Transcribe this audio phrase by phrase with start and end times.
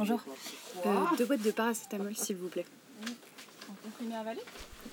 [0.00, 0.22] Bonjour.
[0.86, 2.64] Euh, deux boîtes de paracétamol, s'il vous plaît.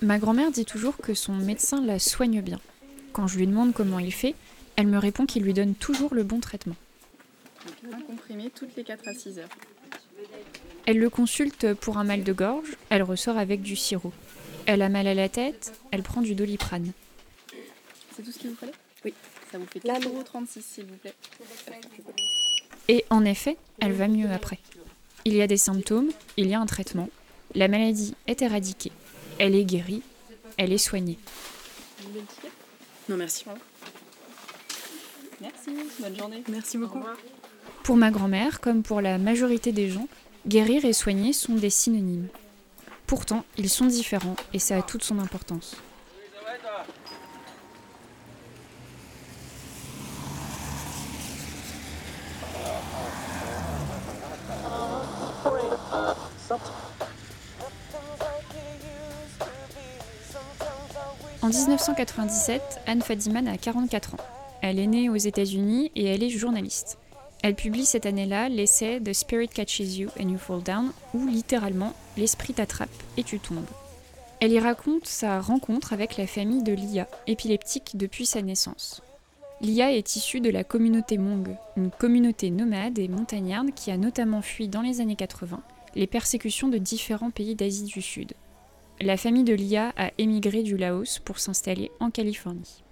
[0.02, 2.60] Ma grand-mère dit toujours que son médecin la soigne bien.
[3.14, 4.34] Quand je lui demande comment il fait,
[4.76, 6.76] elle me répond qu'il lui donne toujours le bon traitement.
[7.90, 9.48] Un comprimé toutes les 4 à 6 heures.
[10.84, 14.12] Elle le consulte pour un mal de gorge, elle ressort avec du sirop.
[14.66, 16.92] Elle a mal à la tête, elle prend du doliprane.
[18.14, 18.72] C'est tout ce qu'il vous fallait?
[19.06, 19.14] Oui.
[19.50, 21.14] Ça vous fait 4,36 s'il vous plaît.
[22.88, 24.58] Et en effet, elle va mieux après.
[25.28, 27.10] Il y a des symptômes, il y a un traitement.
[27.54, 28.92] La maladie est éradiquée.
[29.38, 30.00] Elle est guérie,
[30.56, 31.18] elle est soignée.
[33.10, 33.44] Non, merci.
[35.42, 36.42] Merci, bonne journée.
[36.48, 37.02] Merci beaucoup.
[37.82, 40.08] Pour ma grand-mère, comme pour la majorité des gens,
[40.46, 42.28] guérir et soigner sont des synonymes.
[43.06, 45.76] Pourtant, ils sont différents et ça a toute son importance.
[61.68, 64.24] 1997, Anne Fadiman a 44 ans.
[64.62, 66.96] Elle est née aux États-Unis et elle est journaliste.
[67.42, 71.92] Elle publie cette année-là l'essai The Spirit Catches You and You Fall Down, où littéralement
[72.16, 73.66] l'esprit t'attrape et tu tombes.
[74.40, 79.02] Elle y raconte sa rencontre avec la famille de Lia, épileptique depuis sa naissance.
[79.60, 84.40] Lia est issue de la communauté Hmong, une communauté nomade et montagnarde qui a notamment
[84.40, 85.60] fui dans les années 80
[85.96, 88.32] les persécutions de différents pays d'Asie du Sud.
[89.00, 92.82] La famille de Lia a émigré du Laos pour s'installer en Californie.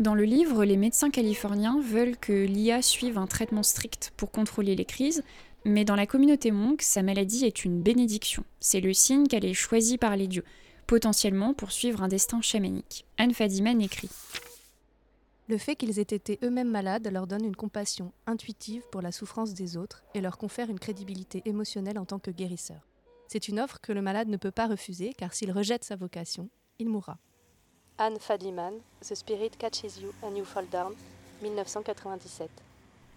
[0.00, 4.74] Dans le livre, les médecins californiens veulent que Lia suive un traitement strict pour contrôler
[4.74, 5.22] les crises,
[5.64, 8.42] mais dans la communauté Monk, sa maladie est une bénédiction.
[8.58, 10.44] C'est le signe qu'elle est choisie par les dieux,
[10.88, 13.04] potentiellement pour suivre un destin chamanique.
[13.16, 14.10] Anne Fadiman écrit
[15.46, 19.54] Le fait qu'ils aient été eux-mêmes malades leur donne une compassion intuitive pour la souffrance
[19.54, 22.89] des autres et leur confère une crédibilité émotionnelle en tant que guérisseur.
[23.32, 26.50] C'est une offre que le malade ne peut pas refuser car s'il rejette sa vocation,
[26.80, 27.16] il mourra.
[27.96, 30.92] Anne Fadiman, The Spirit Catches You and You Fall Down,
[31.40, 32.50] 1997.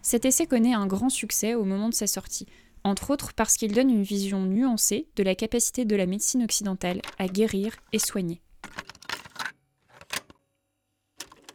[0.04, 2.46] Cet essai connaît un grand succès au moment de sa sortie,
[2.84, 7.02] entre autres parce qu'il donne une vision nuancée de la capacité de la médecine occidentale
[7.18, 8.40] à guérir et soigner.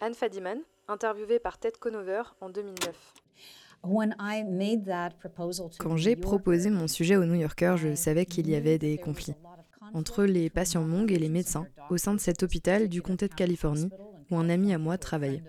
[0.01, 0.59] Anne Fadiman,
[0.89, 3.15] interviewée par Ted Conover en 2009.
[5.79, 9.35] Quand j'ai proposé mon sujet au New Yorker, je savais qu'il y avait des conflits
[9.95, 13.35] entre les patients Hmong et les médecins au sein de cet hôpital du comté de
[13.35, 13.91] Californie
[14.31, 15.43] où un ami à moi travaillait.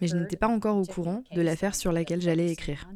[0.00, 2.88] Mais je n'étais pas encore au courant de l'affaire sur laquelle j'allais écrire.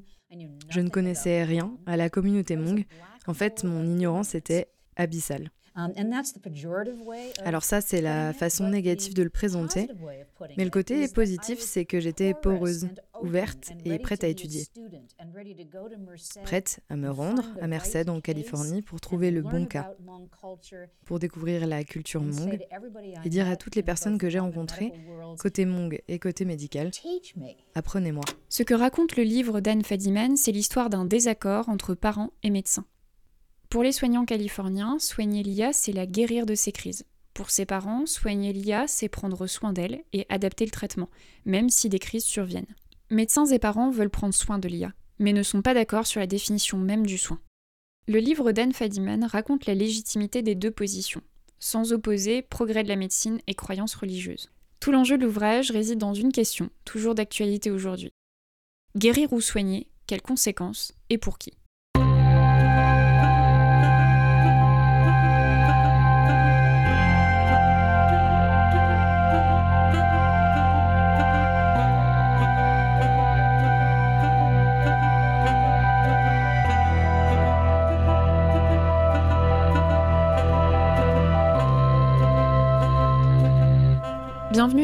[0.68, 2.84] Je ne connaissais rien à la communauté Hmong.
[3.26, 5.50] En fait, mon ignorance était abyssale.
[7.44, 9.88] Alors ça, c'est la façon négative de le présenter.
[10.56, 12.88] Mais le côté positif, c'est que j'étais poreuse,
[13.22, 14.64] ouverte et prête à étudier.
[16.44, 19.92] Prête à me rendre à Merced en Californie pour trouver le bon cas,
[21.04, 22.58] pour découvrir la culture Hmong
[23.24, 24.92] et dire à toutes les personnes que j'ai rencontrées,
[25.38, 26.90] côté Hmong et côté médical,
[27.74, 28.24] apprenez-moi.
[28.48, 32.86] Ce que raconte le livre d'Anne Fadiman, c'est l'histoire d'un désaccord entre parents et médecins.
[33.76, 37.04] Pour les soignants californiens, soigner l'IA, c'est la guérir de ses crises.
[37.34, 41.10] Pour ses parents, soigner l'IA, c'est prendre soin d'elle et adapter le traitement,
[41.44, 42.74] même si des crises surviennent.
[43.10, 46.26] Médecins et parents veulent prendre soin de l'IA, mais ne sont pas d'accord sur la
[46.26, 47.38] définition même du soin.
[48.08, 51.20] Le livre d'Anne Fadiman raconte la légitimité des deux positions,
[51.58, 54.50] sans opposer progrès de la médecine et croyances religieuses.
[54.80, 58.10] Tout l'enjeu de l'ouvrage réside dans une question, toujours d'actualité aujourd'hui.
[58.96, 61.52] Guérir ou soigner, quelles conséquences et pour qui?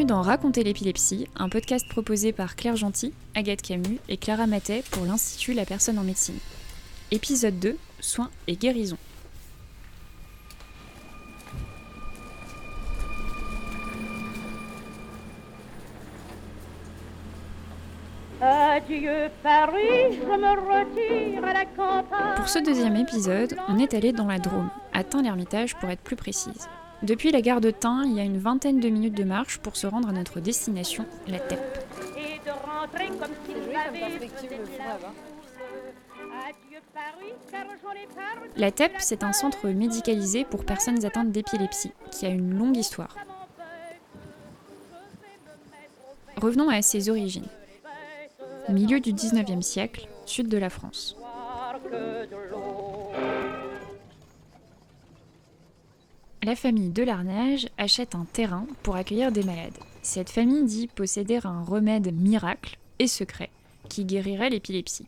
[0.03, 4.83] Bienvenue dans Raconter l'épilepsie, un podcast proposé par Claire Gentil, Agathe Camus et Clara Matet
[4.91, 6.39] pour l'Institut La Personne en Médecine.
[7.11, 8.97] Épisode 2 Soins et guérison.
[18.41, 22.35] Adieu Paris, je me retire à la campagne.
[22.35, 26.17] Pour ce deuxième épisode, on est allé dans la Drôme, à Tain-l'Hermitage pour être plus
[26.17, 26.67] précise.
[27.03, 29.75] Depuis la gare de Tain, il y a une vingtaine de minutes de marche pour
[29.75, 31.59] se rendre à notre destination, la TEP.
[32.07, 32.39] Donné
[38.55, 43.17] la TEP, c'est un centre médicalisé pour personnes atteintes d'épilepsie, qui a une longue histoire.
[46.37, 47.49] Revenons à ses origines.
[48.69, 51.17] milieu du 19e siècle, sud de la France.
[56.45, 59.77] La famille de Larnage achète un terrain pour accueillir des malades.
[60.01, 63.49] Cette famille dit posséder un remède miracle et secret
[63.87, 65.07] qui guérirait l'épilepsie.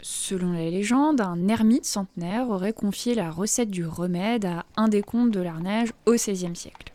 [0.00, 5.02] Selon la légende, un ermite centenaire aurait confié la recette du remède à un des
[5.02, 6.93] comtes de Larnage au XVIe siècle.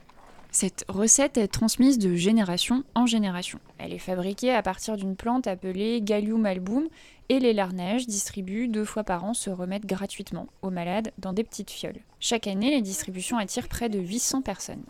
[0.52, 3.60] Cette recette est transmise de génération en génération.
[3.78, 6.88] Elle est fabriquée à partir d'une plante appelée Gallium album
[7.30, 11.44] et les Larnèges distribuent deux fois par an ce remède gratuitement aux malades dans des
[11.44, 12.00] petites fioles.
[12.20, 14.84] Chaque année, les distributions attirent près de 800 personnes.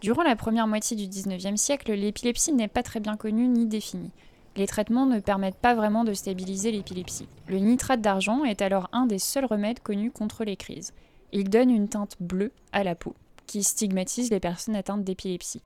[0.00, 4.10] Durant la première moitié du 19e siècle, l'épilepsie n'est pas très bien connue ni définie.
[4.56, 7.28] Les traitements ne permettent pas vraiment de stabiliser l'épilepsie.
[7.46, 10.92] Le nitrate d'argent est alors un des seuls remèdes connus contre les crises.
[11.32, 13.14] Il donne une teinte bleue à la peau
[13.46, 15.62] qui stigmatise les personnes atteintes d'épilepsie.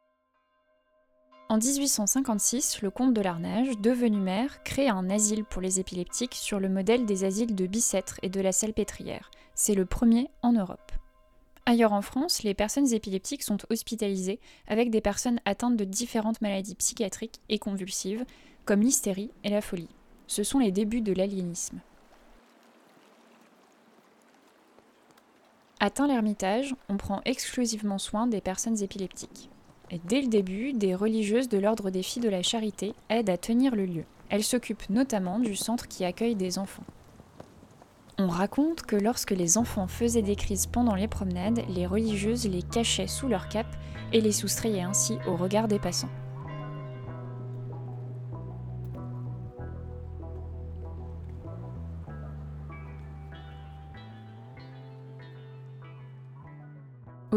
[1.50, 6.60] En 1856, le comte de Larnage, devenu maire, crée un asile pour les épileptiques sur
[6.60, 9.30] le modèle des asiles de Bicêtre et de la Salpêtrière.
[9.54, 10.92] C'est le premier en Europe.
[11.64, 16.74] Ailleurs en France, les personnes épileptiques sont hospitalisées avec des personnes atteintes de différentes maladies
[16.74, 18.24] psychiatriques et convulsives,
[18.66, 19.88] comme l'hystérie et la folie.
[20.26, 21.80] Ce sont les débuts de l'aliénisme.
[25.80, 29.48] Atteint l'Ermitage, on prend exclusivement soin des personnes épileptiques.
[30.06, 33.76] Dès le début, des religieuses de l'ordre des filles de la charité aident à tenir
[33.76, 34.04] le lieu.
[34.28, 36.82] Elles s'occupent notamment du centre qui accueille des enfants.
[38.18, 42.62] On raconte que lorsque les enfants faisaient des crises pendant les promenades, les religieuses les
[42.62, 43.76] cachaient sous leur cape
[44.12, 46.10] et les soustrayaient ainsi au regard des passants.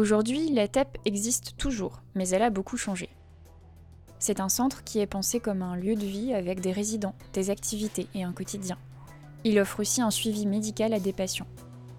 [0.02, 3.08] Aujourd'hui, la TEP existe toujours, mais elle a beaucoup changé.
[4.18, 7.50] C'est un centre qui est pensé comme un lieu de vie avec des résidents, des
[7.50, 8.78] activités et un quotidien.
[9.44, 11.46] Il offre aussi un suivi médical à des patients.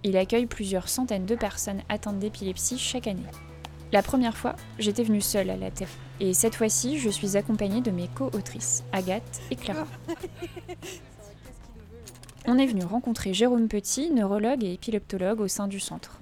[0.03, 3.23] Il accueille plusieurs centaines de personnes atteintes d'épilepsie chaque année.
[3.93, 5.87] La première fois, j'étais venue seule à la TEP,
[6.19, 9.87] et cette fois-ci, je suis accompagnée de mes co-autrices, Agathe et Clara.
[12.47, 16.19] On est venu rencontrer Jérôme Petit, neurologue et épileptologue au sein du centre.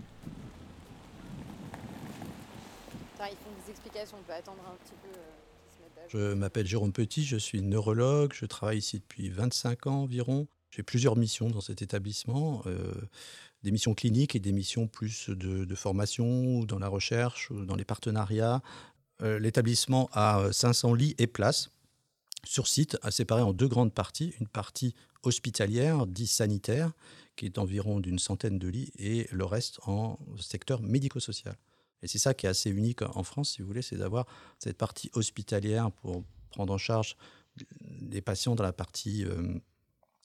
[6.09, 10.47] Je m'appelle Jérôme Petit, je suis neurologue, je travaille ici depuis 25 ans environ.
[10.71, 12.93] J'ai plusieurs missions dans cet établissement, euh,
[13.63, 17.75] des missions cliniques et des missions plus de, formation ou dans la recherche ou dans
[17.75, 18.61] les partenariats.
[19.21, 21.71] Euh, l'établissement a 500 lits et places
[22.43, 24.33] sur site, séparés en deux grandes parties.
[24.39, 26.91] Une partie hospitalière, dit sanitaire,
[27.35, 31.55] qui est environ d'une centaine de lits, et le reste en secteur médico-social.
[32.03, 34.25] Et c'est ça qui est assez unique en France, si vous voulez, c'est d'avoir
[34.59, 37.15] cette partie hospitalière pour prendre en charge
[38.01, 39.59] les patients dans la partie euh,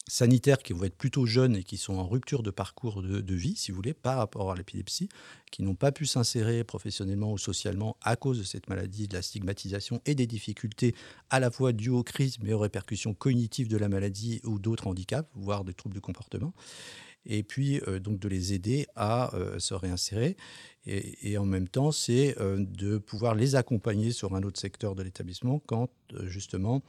[0.08, 3.56] sanitaire qui vont être plutôt jeunes et qui sont en rupture de parcours de, vie,
[3.56, 5.08] si vous voulez, par rapport à l'épilepsie,
[5.50, 9.22] qui n'ont pas pu s'insérer professionnellement ou socialement à cause de cette maladie, de la
[9.22, 10.94] stigmatisation et des difficultés
[11.30, 14.86] à la fois dues aux crises, mais aux répercussions cognitives de la maladie ou d'autres
[14.86, 16.54] handicaps, voire des troubles de comportement
[17.26, 20.36] et puis euh, donc de les aider à euh, se réinsérer.
[20.88, 25.02] Et, en même temps, c'est euh, de pouvoir les accompagner sur un autre secteur de
[25.02, 25.90] l'établissement quand
[26.26, 26.80] justement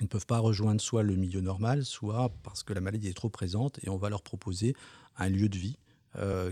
[0.00, 3.16] ils ne peuvent pas rejoindre soit le milieu normal, soit parce que la maladie est
[3.16, 4.76] trop présente et on va leur proposer
[5.16, 5.78] un lieu de vie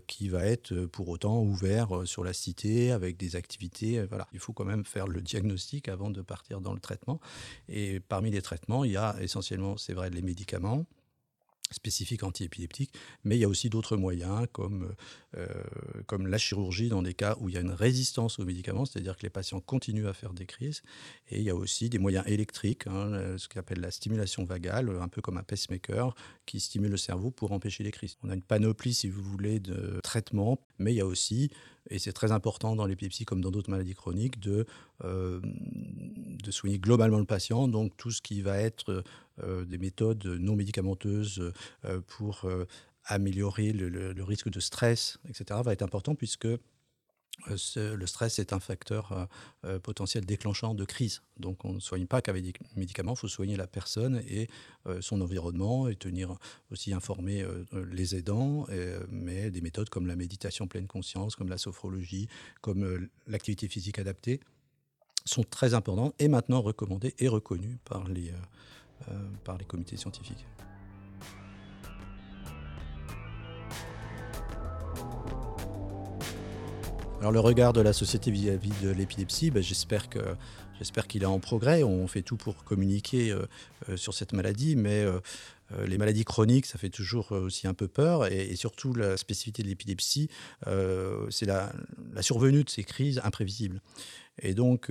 [0.09, 4.03] qui va être pour autant ouvert sur la cité avec des activités.
[4.07, 4.27] voilà.
[4.33, 7.21] Il faut quand même faire le diagnostic avant de partir dans le traitement.
[7.69, 10.85] Et parmi les traitements, il y a essentiellement, c'est vrai, les médicaments,
[11.73, 12.93] spécifique antiépileptique,
[13.25, 14.95] mais il y a aussi d'autres moyens comme,
[15.37, 15.47] euh,
[16.07, 19.17] comme la chirurgie dans des cas où il y a une résistance aux médicaments, c'est-à-dire
[19.17, 20.83] que les patients continuent à faire des crises.
[21.31, 24.91] Et il y a aussi des moyens électriques, hein, ce qu'on appelle la stimulation vagale,
[25.01, 26.15] un peu comme un pacemaker,
[26.47, 28.17] qui stimule le cerveau pour empêcher les crises.
[28.23, 31.51] On a une panoplie, si vous voulez, de traitements, mais il y a aussi
[31.91, 34.67] et c'est très important dans l'épilepsie comme dans d'autres maladies chroniques de,
[35.05, 35.41] euh,
[36.51, 37.69] soigner globalement le patient.
[37.69, 39.05] Donc tout ce qui va être
[39.43, 41.53] euh, des méthodes non médicamenteuses
[41.85, 42.49] euh, pour
[43.05, 46.47] améliorer le, risque de stress, etc., va être important puisque
[47.47, 49.27] le stress est un facteur euh,
[49.65, 51.23] euh, potentiel déclenchant de crise.
[51.39, 54.49] Donc on ne soigne pas qu'avec des médicaments, il faut soigner la personne et
[55.01, 56.37] son environnement et tenir
[56.71, 58.67] aussi informer les aidants,
[59.09, 62.29] mais des méthodes comme la méditation pleine conscience, comme la sophrologie,
[62.61, 64.41] comme l'activité physique adaptée
[65.25, 68.33] sont très importantes et maintenant recommandées et reconnues par les,
[69.45, 70.47] par les comités scientifiques.
[77.23, 80.19] Alors le regard de la société vis-à-vis de l'épilepsie, ben, j'espère que
[80.81, 81.85] j'espère qu'il est en progrès.
[81.85, 83.47] On fait tout pour communiquer euh,
[83.89, 85.21] euh, sur cette maladie, mais euh,
[85.87, 88.27] les maladies chroniques, ça fait toujours aussi un peu peur.
[88.27, 90.31] Et, surtout, la spécificité de l'épilepsie,
[91.31, 91.73] c'est la,
[92.23, 93.81] survenue de ces crises imprévisibles.
[94.43, 94.91] Et donc,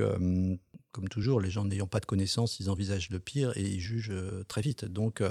[0.91, 4.13] comme toujours, les gens n'ayant pas de connaissances, ils envisagent le pire et ils jugent
[4.47, 4.85] très vite.
[4.85, 5.21] Donc,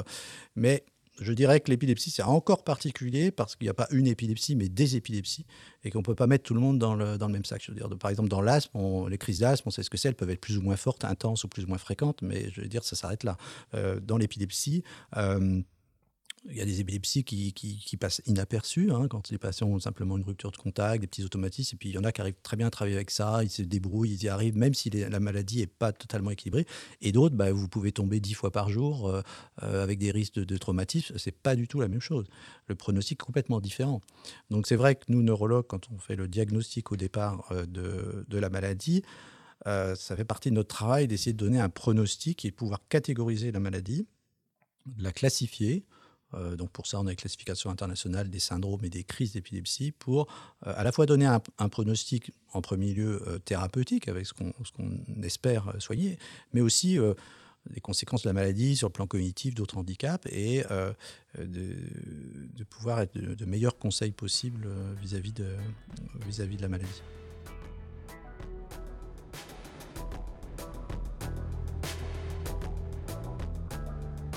[0.55, 0.85] mais
[1.19, 4.69] je dirais que l'épilepsie, c'est encore particulier parce qu'il n'y a pas une épilepsie, mais
[4.69, 5.45] des épilepsies,
[5.85, 7.63] et qu'on ne peut pas mettre tout le monde dans le, même sac.
[7.65, 10.09] Je veux dire, par exemple, dans l'asthme, les crises d'asthme, on sait ce que c'est,
[10.09, 12.63] elles peuvent être plus ou moins fortes, intenses ou plus ou moins fréquentes, mais je
[12.63, 13.37] veux dire, ça s'arrête là.
[13.75, 14.83] Euh, dans l'épilepsie,
[15.17, 15.61] euh,
[16.49, 20.17] il y a des épilepsies qui, qui, passent inaperçues hein, quand les patients ont simplement
[20.17, 21.77] une rupture de contact, des petits automatismes.
[21.77, 23.51] Et puis il y en a qui arrivent très bien à travailler avec ça, ils
[23.51, 26.67] se débrouillent, ils y arrivent, même si la maladie n'est pas totalement équilibrée.
[27.03, 29.23] Et d'autres, bah, vous pouvez tomber dix fois par jour euh,
[29.63, 31.19] euh, avec des risques de, de traumatisme.
[31.19, 32.27] C'est pas du tout la même chose.
[32.69, 34.01] Le pronostic est complètement différent.
[34.51, 38.25] Donc c'est vrai que nous, neurologues, quand on fait le diagnostic au départ euh, de,
[38.27, 39.03] de, la maladie,
[39.67, 43.53] ça fait partie de notre travail d'essayer de donner un pronostic et de pouvoir catégoriser
[43.53, 44.07] la maladie,
[44.97, 45.85] la classifier
[46.35, 49.93] euh, donc pour ça, on a une classification internationale des syndromes et des crises d'épilepsie
[49.93, 50.29] pour
[50.67, 54.53] euh, à la fois donner un, pronostic en premier lieu euh, thérapeutique avec ce qu'on
[55.23, 56.19] espère soigner,
[56.53, 56.99] mais aussi
[57.71, 60.63] les conséquences de la maladie sur le plan cognitif, d'autres handicaps, et
[61.39, 64.67] de, pouvoir être de, meilleurs conseils possibles
[65.01, 65.47] vis-à-vis de,
[66.27, 67.03] vis -vis de la maladie.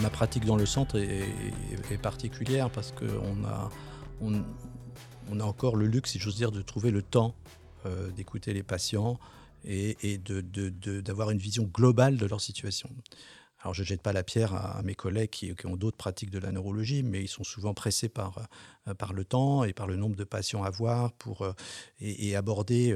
[0.03, 3.69] Ma pratique dans le centre est, particulière parce qu'on a,
[4.21, 7.35] on, a encore le luxe, si j'ose dire, de trouver le temps
[7.85, 9.17] euh, d'écouter les patients
[9.63, 10.19] et,
[11.05, 12.89] d'avoir une vision globale de leur situation.
[13.59, 16.39] Alors je ne jette pas la pierre à, mes collègues qui, ont d'autres pratiques de
[16.39, 18.39] la neurologie, mais ils sont souvent pressés par,
[18.89, 21.53] euh, le temps et par le nombre de patients à voir pour, euh,
[22.01, 22.93] et, aborder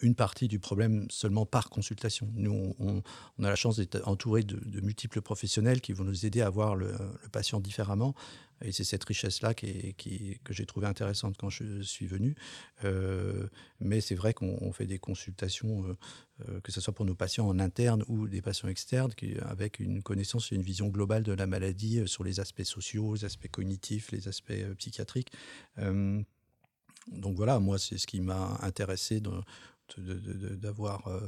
[0.00, 2.30] une partie du problème seulement par consultation.
[2.34, 3.02] Nous, on,
[3.44, 6.94] a la chance d'être entouré de, multiples professionnels qui vont nous aider à voir le,
[7.32, 8.14] patient différemment.
[8.64, 9.94] Et c'est cette richesse-là qui,
[10.42, 12.34] que j'ai trouvé intéressante quand je suis venu.
[12.84, 13.46] Euh,
[13.78, 15.96] mais c'est vrai qu'on fait des consultations,
[16.48, 20.02] euh, que ce soit pour nos patients en interne ou des patients externes, avec une
[20.02, 24.10] connaissance et une vision globale de la maladie sur les aspects sociaux, les aspects cognitifs,
[24.10, 25.30] les aspects psychiatriques
[27.12, 29.20] donc voilà, moi, c'est ce qui m'a intéressé
[29.96, 31.20] d'avoir euh,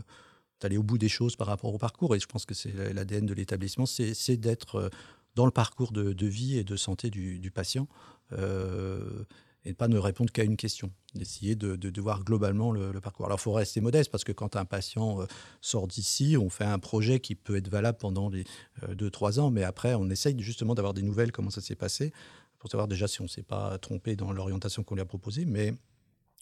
[0.61, 2.15] d'aller au bout des choses par rapport au parcours.
[2.15, 4.89] Et je pense que c'est l'ADN de l'établissement, c'est d'être euh,
[5.37, 7.89] dans le parcours de, vie et de santé du, patient
[8.33, 9.25] euh,
[9.65, 13.27] et pas ne répondre qu'à une question, d'essayer de, voir globalement le, parcours.
[13.27, 15.19] Alors, il faut rester modeste parce que quand un patient
[15.61, 18.45] sort d'ici, on fait un projet qui peut être valable pendant les
[18.89, 22.13] 2-3 ans, mais après, on essaye justement d'avoir des nouvelles, comment ça s'est passé
[22.61, 25.47] pour savoir déjà si on ne s'est pas trompé dans l'orientation qu'on lui a proposée,
[25.47, 25.75] mais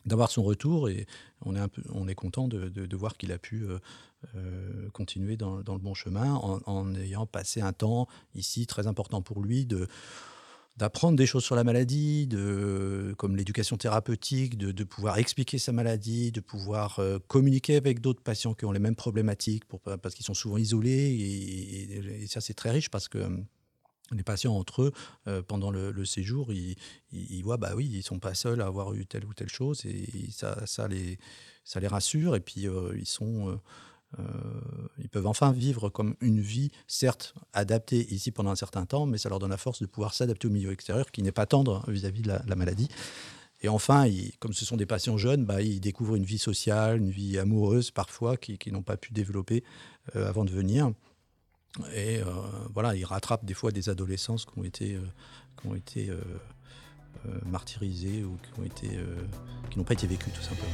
[0.05, 1.07] d'avoir son retour et
[1.45, 1.61] on est,
[1.91, 3.79] on est content de, voir qu'il a pu euh,
[4.35, 9.43] euh, continuer dans, le bon chemin en, ayant passé un temps ici très important pour
[9.43, 9.87] lui de
[10.77, 16.31] d'apprendre des choses sur la maladie, de, comme l'éducation thérapeutique, de, pouvoir expliquer sa maladie,
[16.31, 20.25] de pouvoir euh, communiquer avec d'autres patients qui ont les mêmes problématiques, pour, parce qu'ils
[20.25, 22.21] sont souvent isolés.
[22.21, 23.19] Et ça, c'est très riche parce que
[24.13, 24.93] les patients entre eux,
[25.27, 29.07] euh, pendant le, séjour, ils, voient, bah oui, ils sont pas seuls à avoir eu
[29.07, 31.19] telle ou telle chose, et ça, les,
[31.87, 33.59] rassure, et puis euh, ils sont...
[34.19, 34.25] Euh,
[34.97, 39.19] ils peuvent enfin vivre comme une vie, certes adaptée ici pendant un certain temps, mais
[39.19, 41.85] ça leur donne la force de pouvoir s'adapter au milieu extérieur qui n'est pas tendre
[41.89, 42.89] vis-à-vis de la, maladie.
[43.61, 44.07] Et enfin,
[44.39, 47.91] comme ce sont des patients jeunes, bah, ils découvrent une vie sociale, une vie amoureuse
[47.91, 49.63] parfois, qui, qui n'ont pas pu développer
[50.15, 50.91] avant de venir.
[51.95, 52.25] Et euh,
[52.73, 55.03] voilà, il rattrape des fois des adolescences qui ont été, euh,
[55.61, 56.21] qui ont été euh,
[57.47, 58.81] martyrisées ou qui,
[59.71, 60.71] qui n'ont pas été vécues tout simplement.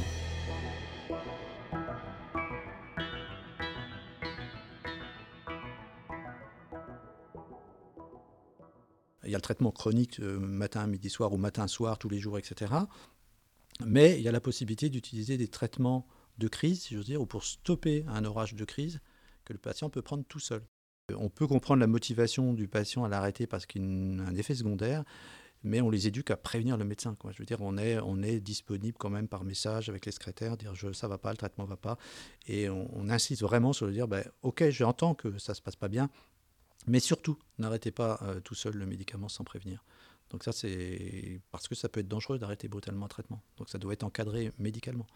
[9.23, 12.37] Il y a le traitement chronique matin, midi, soir ou matin, soir, tous les jours,
[12.37, 12.73] etc.
[13.83, 17.25] Mais il y a la possibilité d'utiliser des traitements de crise, si j'ose dire, ou
[17.25, 19.01] pour stopper un orage de crise
[19.43, 20.61] que le patient peut prendre tout seul.
[21.13, 23.81] On peut comprendre la motivation du patient à l'arrêter parce qu'il
[24.19, 25.03] a un effet secondaire,
[25.63, 27.15] mais on les éduque à prévenir le médecin.
[27.31, 30.57] Je veux dire, on est, on est disponible quand même par message avec les secrétaires,
[30.57, 31.97] dire je, ça va pas, le traitement va pas.
[32.47, 35.87] Et on, insiste vraiment sur le dire, ben, ok, j'entends que ça se passe pas
[35.87, 36.09] bien,
[36.87, 39.83] mais surtout, n'arrêtez pas euh, tout seul le médicament sans prévenir.
[40.35, 43.41] Donc ça, c'est parce que ça peut être dangereux d'arrêter brutalement un traitement.
[43.57, 45.07] Donc ça doit être encadré médicalement.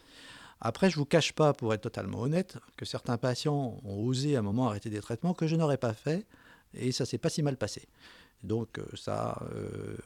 [0.62, 4.38] Après, je ne vous cache pas, pour être totalement honnête, que certains patients ont osé
[4.38, 6.26] à un moment arrêter des traitements que je n'aurais pas fait,
[6.74, 7.90] et ça s'est pas si mal passé.
[8.44, 9.98] Donc euh, ça, euh,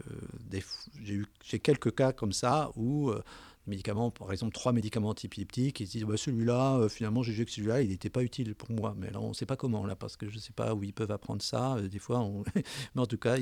[1.43, 3.21] j'ai quelques cas comme ça où euh,
[3.67, 7.45] médicaments, par exemple trois médicaments antiépileptiques, et ils disent bah, celui-là, euh, finalement, j'ai vu
[7.45, 8.95] que celui-là, il n'était pas utile pour moi.
[8.97, 10.83] Mais alors, on ne sait pas comment, là, parce que je ne sais pas où
[10.83, 11.75] ils peuvent apprendre ça.
[11.75, 12.25] Euh, des fois,
[12.95, 13.37] mais en tout cas,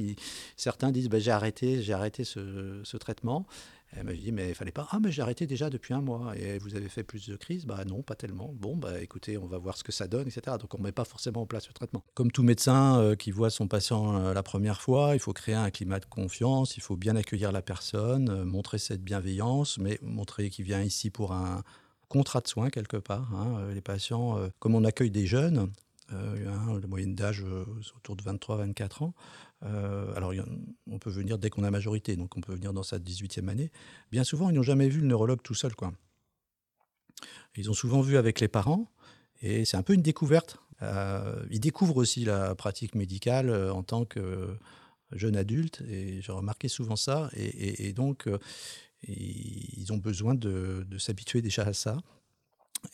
[0.56, 3.46] certains disent bah, j'ai arrêté, j'ai arrêté ce traitement.
[3.94, 4.88] Elle m'a dit, mais il fallait pas.
[4.92, 6.34] Ah, mais j'ai arrêté déjà depuis un mois.
[6.38, 7.66] Et vous avez fait plus de crises?
[7.66, 8.54] Bah non, pas tellement.
[8.58, 10.56] Bon, bah écoutez, on va voir ce que ça donne, etc.
[10.60, 12.04] Donc on ne met pas forcément en place le traitement.
[12.14, 15.56] Comme tout médecin euh, qui voit son patient euh, la première fois, il faut créer
[15.56, 20.00] un climat de confiance, il faut bien accueillir la personne, euh, montrer cette bienveillance, mais
[20.02, 21.62] montrer qu'il vient ici pour un
[22.08, 23.34] contrat de soins quelque part.
[23.36, 23.72] Hein.
[23.74, 25.72] Les patients, comme on accueille des jeunes,
[26.12, 27.44] hein, la moyenne d'âge
[27.96, 29.14] autour de 23-24 ans,
[29.64, 30.34] euh, alors,
[30.88, 33.72] on peut venir dès qu'on a majorité, donc on peut venir dans sa 18e année.
[34.12, 35.76] Bien souvent, ils n'ont jamais vu le neurologue tout seul.
[35.76, 35.94] Quoi.
[37.56, 38.92] Ils ont souvent vu avec les parents,
[39.42, 40.58] et c'est un peu une découverte.
[40.82, 44.58] Euh, ils découvrent aussi la pratique médicale euh, en tant que
[45.12, 48.30] jeune adulte, et j'ai remarqué souvent ça, et, donc
[49.06, 51.98] ils ont besoin de, s'habituer déjà à ça,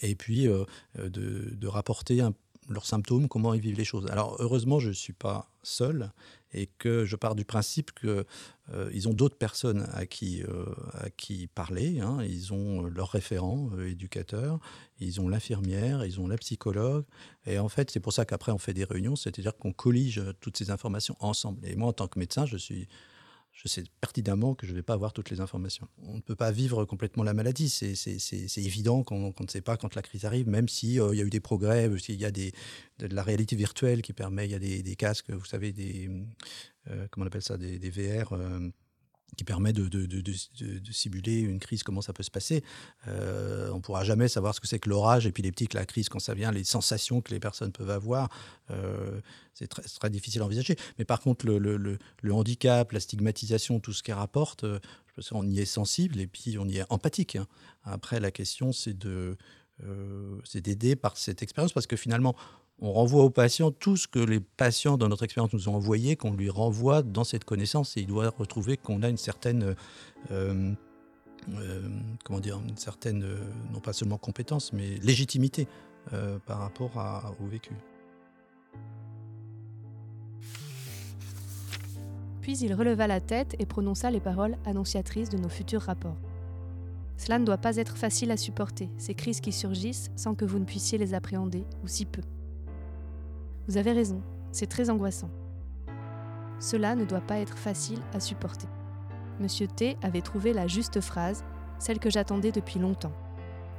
[0.02, 2.34] et puis de, de rapporter un,
[2.70, 4.08] leurs symptômes, comment ils vivent les choses.
[4.08, 6.12] Alors heureusement, je ne suis pas seul
[6.54, 8.26] et que je pars du principe qu'ils
[8.74, 12.00] euh, ont d'autres personnes à qui, euh, à qui parler.
[12.00, 12.20] Hein.
[12.24, 14.60] Ils ont euh, leurs référents éducateurs,
[15.00, 17.06] ils ont l'infirmière, ils ont la psychologue.
[17.46, 20.58] Et en fait, c'est pour ça qu'après, on fait des réunions, c'est-à-dire qu'on collige toutes
[20.58, 21.66] ces informations ensemble.
[21.66, 22.88] Et moi, en tant que médecin, je suis
[23.58, 25.88] je sais pertinemment que je ne vais pas avoir toutes les informations.
[26.04, 27.70] On ne peut pas vivre complètement la maladie.
[27.70, 31.24] C'est évident qu'on ne sait pas quand la crise arrive, même s'il euh, y a
[31.24, 32.52] eu des progrès, s'il y a des,
[33.00, 36.08] de la réalité virtuelle qui permet, il y a des, casques, vous savez, des,
[36.92, 38.34] euh, comment on appelle ça, des, VR.
[38.34, 38.70] Euh,
[39.36, 40.34] qui permet de,
[40.92, 42.64] simuler une crise, comment ça peut se passer.
[43.08, 46.20] Euh, on ne pourra jamais savoir ce que c'est que l'orage épileptique, la crise, quand
[46.20, 48.30] ça vient, les sensations que les personnes peuvent avoir.
[48.72, 49.20] Euh,
[49.54, 50.76] c'est très, difficile à envisager.
[50.98, 52.00] Mais par contre, le,
[52.32, 56.28] handicap, la stigmatisation, tout ce qu'elle rapporte, euh, je pense qu'on y est sensible et
[56.28, 57.36] puis on y est empathique.
[57.36, 57.48] Hein.
[57.84, 59.38] Après, la question, c'est de
[60.44, 62.36] c'est d'aider par cette expérience parce que finalement,
[62.80, 66.16] on renvoie aux patients tout ce que les patients dans notre expérience nous ont envoyé,
[66.16, 69.76] qu'on lui renvoie dans cette connaissance et il doit retrouver qu'on a une certaine,
[70.32, 70.74] euh,
[71.50, 71.90] euh,
[72.24, 73.40] comment dire, une certaine, euh,
[73.74, 75.68] non pas seulement compétence, mais légitimité
[76.46, 77.74] par rapport à, au vécu.
[82.40, 86.16] Puis il releva la tête et prononça les paroles annonciatrices de nos futurs rapports.
[87.18, 90.60] Cela ne doit pas être facile à supporter, ces crises qui surgissent sans que vous
[90.60, 92.22] ne puissiez les appréhender, ou si peu.
[93.68, 94.22] Vous avez raison,
[94.54, 95.30] c'est très angoissant.
[96.60, 98.68] Cela ne doit pas être facile à supporter.
[99.42, 101.44] Monsieur T avait trouvé la juste phrase,
[101.78, 103.12] celle que j'attendais depuis longtemps.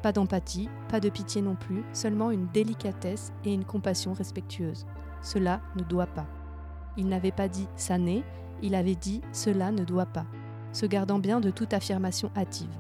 [0.03, 4.87] Pas d'empathie, pas de pitié non plus, seulement une délicatesse et une compassion respectueuse.
[5.22, 6.27] Cela ne doit pas.
[6.98, 8.24] Il n'avait pas dit ça n'est,
[8.62, 10.27] il avait dit cela ne doit pas,
[10.72, 12.79] se gardant bien de toute affirmation hâtive.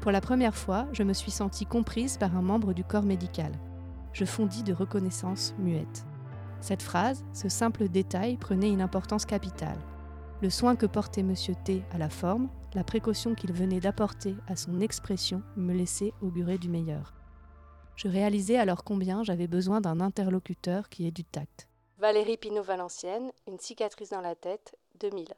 [0.00, 3.52] Pour la première fois, je me suis sentie comprise par un membre du corps médical.
[4.12, 6.04] Je fondis de reconnaissance muette.
[6.60, 9.78] Cette phrase, ce simple détail prenait une importance capitale.
[10.42, 11.34] Le soin que portait M.
[11.64, 16.58] T à la forme, la précaution qu'il venait d'apporter à son expression me laissait augurer
[16.58, 17.14] du meilleur.
[17.96, 21.68] Je réalisais alors combien j'avais besoin d'un interlocuteur qui ait du tact.
[21.98, 25.28] Valérie Pinault-Valencienne, Une cicatrice dans la tête, 2000.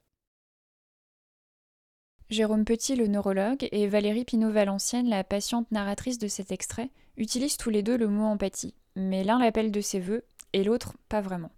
[2.30, 7.70] Jérôme Petit, le neurologue, et Valérie Pinault-Valencienne, la patiente narratrice de cet extrait, utilisent tous
[7.70, 11.50] les deux le mot empathie, mais l'un l'appelle de ses voeux et l'autre pas vraiment.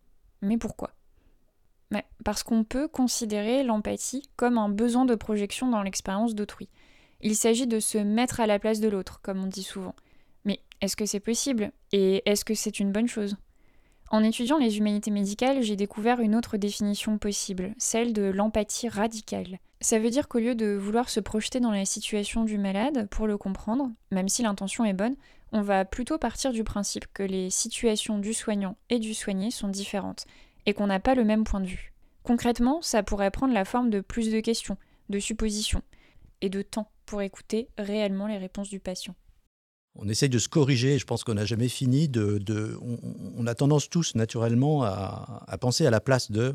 [0.42, 0.90] Mais pourquoi?
[2.24, 6.68] Parce qu'on peut considérer l'empathie comme un besoin de projection dans l'expérience d'autrui.
[7.22, 9.94] Il s'agit de se mettre à la place de l'autre, comme on dit souvent.
[10.44, 11.72] Mais est-ce que c'est possible?
[11.92, 13.36] Et est-ce que c'est une bonne chose?
[14.10, 19.58] En étudiant les humanités médicales, j'ai découvert une autre définition possible, celle de l'empathie radicale.
[19.80, 23.26] Ça veut dire qu'au lieu de vouloir se projeter dans la situation du malade pour
[23.26, 25.16] le comprendre, même si l'intention est bonne,
[25.52, 29.68] on va plutôt partir du principe que les situations du soignant et du soigné sont
[29.68, 30.26] différentes
[30.66, 31.92] et qu'on n'a pas le même point de vue.
[32.22, 34.76] Concrètement, ça pourrait prendre la forme de plus de questions,
[35.08, 35.82] de suppositions
[36.40, 39.14] et de temps pour écouter réellement les réponses du patient.
[39.96, 42.08] On essaye de se corriger, je pense qu'on n'a jamais fini.
[42.08, 42.78] De,
[43.36, 46.54] on, a tendance tous naturellement à, à penser à la place de,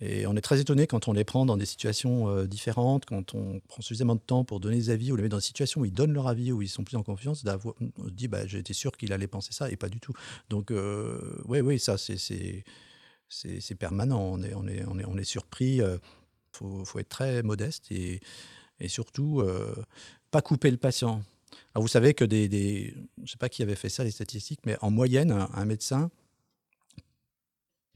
[0.00, 3.34] et on est très étonné quand on les prend dans des situations euh, différentes, quand
[3.34, 5.82] on prend suffisamment de temps pour donner des avis, ou les met dans des situations
[5.82, 8.46] où ils donnent leur avis, où ils sont plus en confiance, on se dit, bah,
[8.46, 10.14] j'étais sûr qu'il allait penser ça, et pas du tout.
[10.48, 14.22] Donc, euh, oui, oui, ça, c'est, c'est, permanent.
[14.22, 15.76] On est, on est, on est, on est surpris.
[15.76, 15.98] Il euh,
[16.52, 18.20] faut, faut, être très modeste et,
[18.80, 19.42] et surtout,
[20.30, 21.22] pas couper le patient.
[21.74, 24.60] Alors, vous savez que des je ne sais pas qui avait fait ça, les statistiques,
[24.64, 26.10] mais en moyenne, un médecin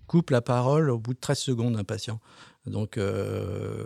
[0.07, 2.21] coupe la parole au bout de 13 secondes d'un patient.
[2.67, 3.85] Donc, euh,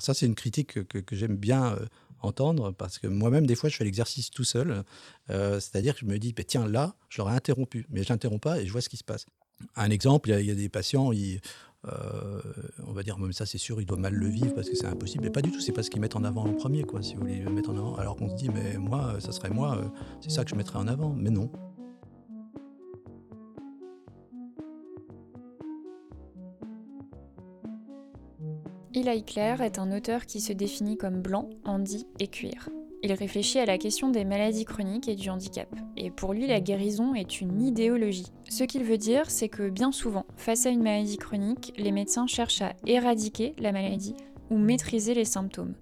[0.00, 1.86] ça, c'est une critique que, j'aime bien euh,
[2.20, 4.84] entendre, parce que moi-même, des fois, je fais l'exercice tout seul.
[5.30, 8.40] Euh, c'est-à-dire que je me dis, bah, tiens, là, je l'aurais interrompu, mais je n'interromps
[8.40, 9.26] pas et je vois ce qui se passe.
[9.76, 13.86] Un exemple, il y, a des patients, on va dire, même ça c'est sûr, il
[13.86, 15.22] doit mal le vivre parce que c'est impossible.
[15.22, 17.14] Mais pas du tout, c'est pas ce qu'ils mettent en avant en premier, quoi, si
[17.14, 17.94] vous voulez le mettre en avant.
[17.94, 19.80] Alors qu'on se dit, mais moi, ça serait moi,
[20.20, 21.14] c'est ça que je mettrais en avant.
[21.16, 21.48] Mais non.
[28.94, 32.68] Eli Claire est un auteur qui se définit comme blanc, handi et cuir.
[33.02, 35.68] Il réfléchit à la question des maladies chroniques et du handicap.
[35.96, 38.30] Et pour lui, la guérison est une idéologie.
[38.50, 42.26] Ce qu'il veut dire, c'est que bien souvent, face à une maladie chronique, les médecins
[42.26, 44.14] cherchent à éradiquer la maladie
[44.50, 45.74] ou maîtriser les symptômes.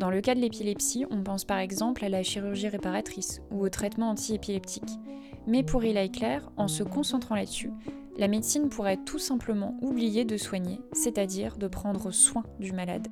[0.00, 3.68] Dans le cas de l'épilepsie, on pense par exemple à la chirurgie réparatrice ou au
[3.68, 4.98] traitement antiépileptique.
[5.46, 7.70] Mais pour Eli Claire, en se concentrant là-dessus,
[8.16, 13.08] la médecine pourrait tout simplement oublier de soigner, c'est-à-dire de prendre soin du malade.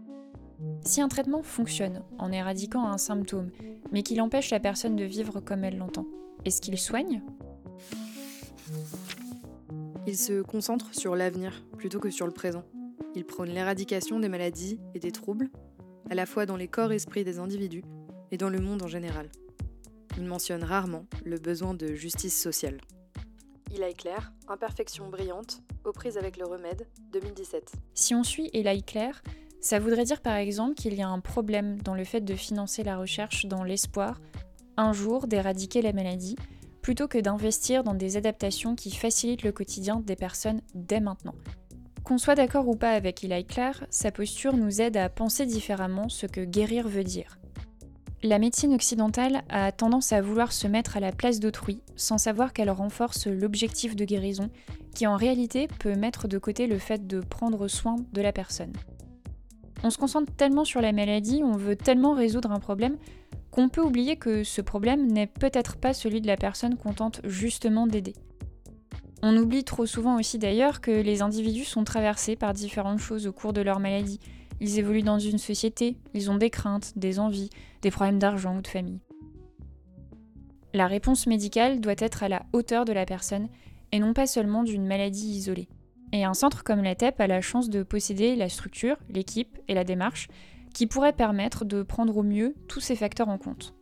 [0.84, 3.50] Si un traitement fonctionne en éradiquant un symptôme,
[3.92, 6.06] mais qu'il empêche la personne de vivre comme elle l'entend,
[6.44, 7.22] est-ce qu'il soigne?
[10.06, 12.64] Il se concentre sur l'avenir plutôt que sur le présent.
[13.14, 15.50] Il prône l'éradication des maladies et des troubles,
[16.10, 17.84] à la fois dans les corps-esprits des individus
[18.30, 19.28] et dans le monde en général.
[20.18, 22.80] Il mentionne rarement le besoin de justice sociale.
[23.70, 27.72] Eli Claire, Imperfection brillante, aux prises avec le remède, 2017.
[27.94, 29.22] Si on suit Eli Claire,
[29.60, 32.82] ça voudrait dire par exemple qu'il y a un problème dans le fait de financer
[32.82, 34.20] la recherche dans l'espoir,
[34.76, 36.34] un jour, d'éradiquer la maladie,
[36.82, 41.34] plutôt que d'investir dans des adaptations qui facilitent le quotidien des personnes dès maintenant.
[42.02, 46.08] Qu'on soit d'accord ou pas avec Eli Claire, sa posture nous aide à penser différemment
[46.08, 47.38] ce que guérir veut dire.
[48.24, 52.52] La médecine occidentale a tendance à vouloir se mettre à la place d'autrui, sans savoir
[52.52, 54.50] qu'elle renforce l'objectif de guérison,
[54.92, 58.72] qui en réalité peut mettre de côté le fait de prendre soin de la personne.
[59.84, 62.96] On se concentre tellement sur la maladie, on veut tellement résoudre un problème,
[63.52, 67.20] qu'on peut oublier que ce problème n'est peut-être pas celui de la personne qu'on tente
[67.22, 68.14] justement d'aider.
[69.22, 73.32] On oublie trop souvent aussi d'ailleurs que les individus sont traversés par différentes choses au
[73.32, 74.18] cours de leur maladie,
[74.60, 77.50] ils évoluent dans une société, ils ont des craintes, des envies,
[77.82, 79.00] des problèmes d'argent ou de famille.
[80.74, 83.48] La réponse médicale doit être à la hauteur de la personne
[83.92, 85.68] et non pas seulement d'une maladie isolée.
[86.12, 89.74] Et un centre comme la TEP a la chance de posséder la structure, l'équipe et
[89.74, 90.28] la démarche
[90.74, 93.74] qui pourraient permettre de prendre au mieux tous ces facteurs en compte.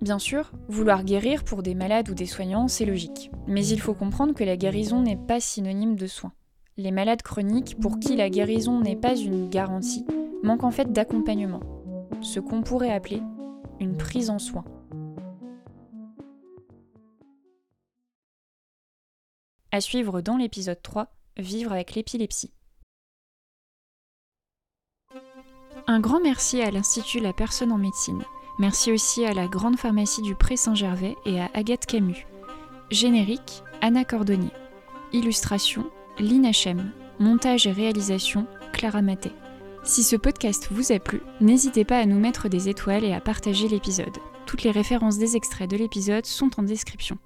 [0.00, 3.30] Bien sûr, vouloir guérir pour des malades ou des soignants, c'est logique.
[3.46, 6.32] Mais il faut comprendre que la guérison n'est pas synonyme de soin.
[6.76, 10.06] Les malades chroniques, pour qui la guérison n'est pas une garantie,
[10.42, 11.60] manquent en fait d'accompagnement,
[12.22, 13.22] ce qu'on pourrait appeler
[13.80, 14.64] une prise en soin.
[19.72, 22.52] À suivre dans l'épisode 3, Vivre avec l'épilepsie.
[25.86, 28.22] Un grand merci à l'Institut La Personne en médecine.
[28.58, 32.26] Merci aussi à la Grande Pharmacie du Pré Saint-Gervais et à Agathe Camus.
[32.90, 34.52] Générique, Anna Cordonnier.
[35.12, 35.86] Illustration,
[36.20, 39.32] l'INHM, montage et réalisation, Clara Maté.
[39.82, 43.20] Si ce podcast vous a plu, n'hésitez pas à nous mettre des étoiles et à
[43.20, 44.18] partager l'épisode.
[44.46, 47.16] Toutes les références des extraits de l'épisode sont en description.